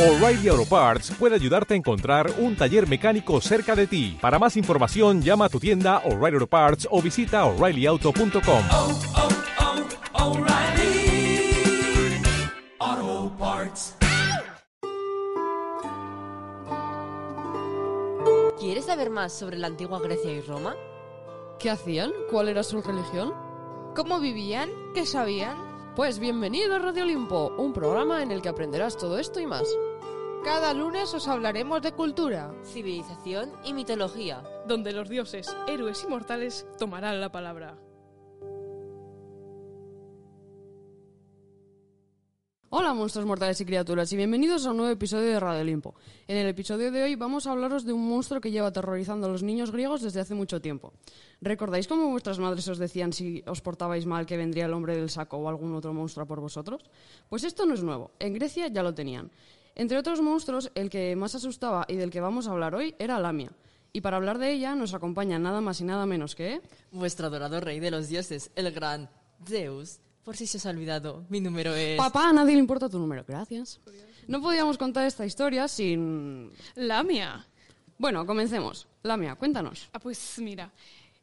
[0.00, 4.16] O'Reilly Auto Parts puede ayudarte a encontrar un taller mecánico cerca de ti.
[4.18, 8.64] Para más información, llama a tu tienda O'Reilly Auto Parts o visita oreillyauto.com.
[8.72, 8.98] oh,
[10.14, 11.52] oh, O'Reilly
[12.78, 13.96] Auto Parts.
[18.58, 20.76] ¿Quieres saber más sobre la antigua Grecia y Roma?
[21.58, 22.10] ¿Qué hacían?
[22.30, 23.34] ¿Cuál era su religión?
[23.94, 24.70] ¿Cómo vivían?
[24.94, 25.58] ¿Qué sabían?
[25.94, 29.68] Pues bienvenido a Radio Olimpo, un programa en el que aprenderás todo esto y más.
[30.44, 32.50] Cada lunes os hablaremos de cultura.
[32.64, 34.42] Civilización y mitología.
[34.66, 37.76] donde los dioses, héroes y mortales tomarán la palabra.
[42.70, 45.96] Hola monstruos mortales y criaturas y bienvenidos a un nuevo episodio de Radio Olimpo.
[46.28, 49.30] En el episodio de hoy vamos a hablaros de un monstruo que lleva aterrorizando a
[49.30, 50.92] los niños griegos desde hace mucho tiempo.
[51.40, 55.10] ¿Recordáis cómo vuestras madres os decían si os portabais mal que vendría el hombre del
[55.10, 56.82] saco o algún otro monstruo por vosotros?
[57.28, 59.32] Pues esto no es nuevo, en Grecia ya lo tenían.
[59.80, 63.18] Entre otros monstruos, el que más asustaba y del que vamos a hablar hoy era
[63.18, 63.50] Lamia.
[63.94, 66.60] Y para hablar de ella nos acompaña nada más y nada menos que...
[66.92, 69.08] Vuestro adorado rey de los dioses, el gran
[69.42, 70.00] Zeus.
[70.22, 71.96] Por si se os ha olvidado, mi número es...
[71.96, 73.80] Papá, a nadie le importa tu número, gracias.
[74.28, 76.50] No podíamos contar esta historia sin...
[76.74, 77.48] Lamia.
[77.96, 78.86] Bueno, comencemos.
[79.02, 79.88] Lamia, cuéntanos.
[79.94, 80.70] Ah, pues mira,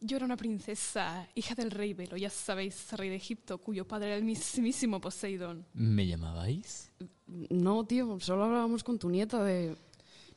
[0.00, 4.06] yo era una princesa, hija del rey Velo, ya sabéis, rey de Egipto, cuyo padre
[4.06, 5.66] era el mismísimo Poseidón.
[5.74, 6.90] ¿Me llamabais?
[7.50, 9.76] No, tío, solo hablábamos con tu nieta de...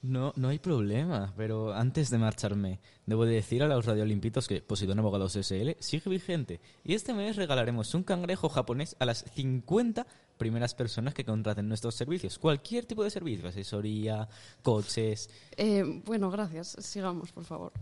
[0.01, 4.61] No, no hay problema, pero antes de marcharme, debo de decir a los radiolimpitos que
[4.61, 10.07] Poseidón Abogados SL sigue vigente y este mes regalaremos un cangrejo japonés a las 50
[10.37, 12.39] primeras personas que contraten nuestros servicios.
[12.39, 14.29] Cualquier tipo de servicio, asesoría,
[14.63, 15.29] coches...
[15.57, 16.77] Eh, bueno, gracias.
[16.79, 17.73] Sigamos, por favor.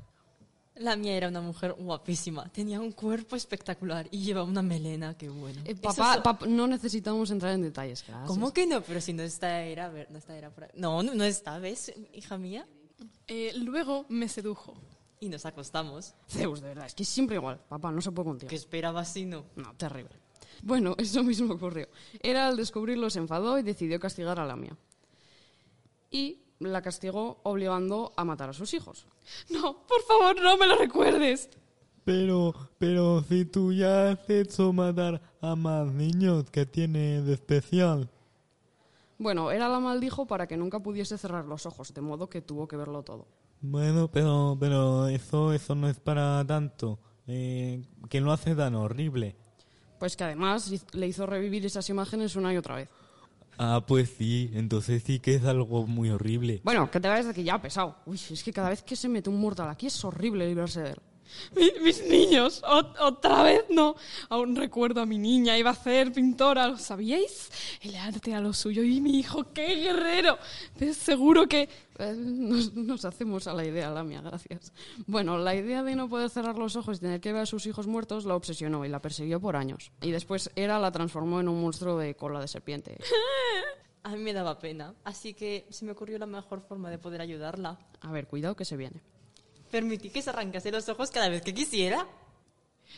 [0.80, 5.62] Lamia era una mujer guapísima, tenía un cuerpo espectacular y llevaba una melena, qué bueno.
[5.66, 8.28] Eh, papá, so- pap- no necesitamos entrar en detalles, gracias.
[8.28, 8.82] ¿Cómo que no?
[8.82, 10.70] Pero si no está era, a ver, no está era por ahí.
[10.76, 12.68] No, no, no está, ¿ves, hija mía?
[13.28, 14.76] Eh, luego me sedujo.
[15.20, 16.14] Y nos acostamos.
[16.30, 17.60] Zeus, de verdad, es que es siempre igual.
[17.68, 18.50] Papá, no se puede contigo.
[18.50, 19.46] ¿Qué esperabas si no?
[19.56, 20.12] No, terrible.
[20.62, 21.88] Bueno, eso mismo ocurrió.
[22.22, 24.78] Era al descubrirlo se enfadó y decidió castigar a Lamia.
[26.12, 29.06] Y la castigó obligando a matar a sus hijos.
[29.50, 31.50] No, por favor, no me lo recuerdes.
[32.06, 38.10] Pero, pero si tú ya has hecho matar a más niños, ¿qué tiene de especial?
[39.18, 42.68] Bueno, era la maldijo para que nunca pudiese cerrar los ojos, de modo que tuvo
[42.68, 43.28] que verlo todo.
[43.60, 47.00] Bueno, pero, pero eso, eso no es para tanto.
[47.26, 49.36] Eh, que lo hace tan horrible.
[50.00, 52.90] Pues que además le hizo revivir esas imágenes una y otra vez.
[53.58, 56.62] Ah, pues sí, entonces sí que es algo muy horrible.
[56.64, 57.96] Bueno, que te vayas de aquí ya, pesado.
[58.06, 60.90] Uy, es que cada vez que se mete un mortal aquí es horrible librarse de
[60.92, 60.98] él.
[61.58, 63.96] Mi- mis niños, ot- otra vez no.
[64.30, 67.52] Aún recuerdo a mi niña, iba a ser pintora, ¿lo sabíais?
[67.82, 70.38] El arte era lo suyo y mi hijo, qué guerrero.
[70.80, 71.68] Pero seguro que...
[72.00, 74.72] Eh, nos, nos hacemos a la idea, Lamia, gracias.
[75.08, 77.66] Bueno, la idea de no poder cerrar los ojos y tener que ver a sus
[77.66, 79.92] hijos muertos la obsesionó y la persiguió por años.
[80.02, 82.98] Y después Hera la transformó en un monstruo de cola de serpiente.
[84.08, 87.20] A mí me daba pena, así que se me ocurrió la mejor forma de poder
[87.20, 87.78] ayudarla.
[88.00, 89.02] A ver, cuidado que se viene.
[89.70, 92.08] Permití que se arrancase los ojos cada vez que quisiera.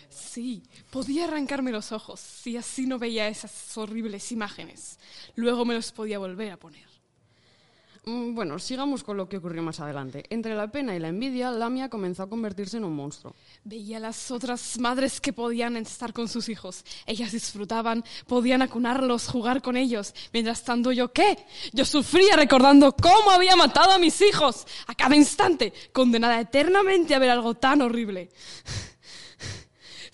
[0.08, 0.62] Sí,
[0.92, 5.00] podía arrancarme los ojos si así no veía esas horribles imágenes.
[5.34, 6.88] Luego me los podía volver a poner.
[8.06, 10.24] Mm, Bueno, sigamos con lo que ocurrió más adelante.
[10.30, 13.36] Entre la pena y la envidia, Lamia comenzó a convertirse en un monstruo.
[13.64, 16.84] Veía a las otras madres que podían estar con sus hijos.
[17.06, 20.14] Ellas disfrutaban, podían acunarlos, jugar con ellos.
[20.32, 21.38] Mientras tanto, ¿yo qué?
[21.74, 27.20] Yo sufría recordando cómo había matado a mis hijos a cada instante, condenada eternamente a
[27.20, 28.30] ver algo tan horrible.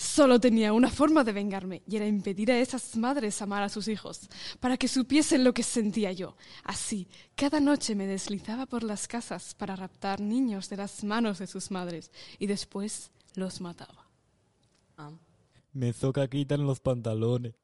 [0.06, 3.88] Solo tenía una forma de vengarme y era impedir a esas madres amar a sus
[3.88, 4.30] hijos,
[4.60, 6.38] para que supiesen lo que sentía yo.
[6.64, 11.48] Así, cada noche me deslizaba por las casas para raptar niños de las manos de
[11.48, 14.08] sus madres y después los mataba.
[14.96, 15.12] Ah.
[15.74, 17.56] Me toca quitar los pantalones.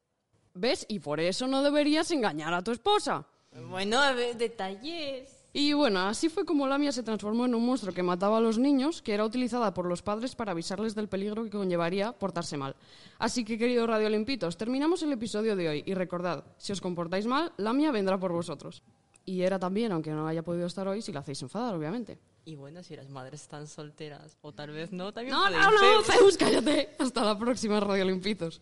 [0.56, 0.86] ¿Ves?
[0.90, 3.26] Y por eso no deberías engañar a tu esposa.
[3.70, 5.41] Bueno, a ver, detalles.
[5.54, 8.58] Y bueno, así fue como Lamia se transformó en un monstruo que mataba a los
[8.58, 12.76] niños, que era utilizada por los padres para avisarles del peligro que conllevaría portarse mal.
[13.20, 17.52] Así que, queridos radiolimpitos, terminamos el episodio de hoy y recordad, si os comportáis mal,
[17.58, 18.82] Lamia vendrá por vosotros.
[19.24, 22.18] Y era también, aunque no haya podido estar hoy, si la hacéis enfadar, obviamente.
[22.44, 26.02] Y bueno, si las madres están solteras, o tal vez no, también No, no, no.
[26.04, 26.96] Zeus, cállate.
[26.98, 28.60] Hasta la próxima, radiolimpitos.